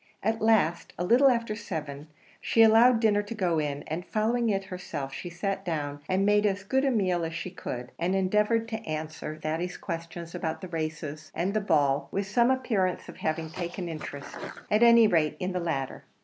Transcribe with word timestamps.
At 0.23 0.41
last, 0.41 0.93
a 0.97 1.03
little 1.03 1.29
after 1.29 1.55
seven, 1.55 2.07
she 2.39 2.63
allowed 2.63 2.99
dinner 2.99 3.21
to 3.21 3.35
go 3.35 3.59
in, 3.59 3.83
and 3.83 4.03
following 4.03 4.49
it 4.49 4.63
herself, 4.63 5.13
she 5.13 5.29
sat 5.29 5.63
down 5.63 6.01
and 6.09 6.25
made 6.25 6.47
as 6.47 6.63
good 6.63 6.83
a 6.85 6.89
meal 6.89 7.23
as 7.23 7.35
she 7.35 7.51
could, 7.51 7.91
and 7.99 8.15
endeavoured 8.15 8.67
to 8.69 8.83
answer 8.89 9.35
Thady's 9.35 9.77
questions 9.77 10.33
about 10.33 10.61
the 10.61 10.67
races 10.69 11.31
and 11.35 11.53
the 11.53 11.61
ball 11.61 12.07
with 12.09 12.25
some 12.25 12.49
appearance 12.49 13.09
of 13.09 13.17
having 13.17 13.51
taken 13.51 13.87
interest, 13.87 14.35
at 14.71 14.81
any 14.81 15.05
rate 15.05 15.37
in 15.39 15.51
the 15.51 15.59
latter. 15.59 16.03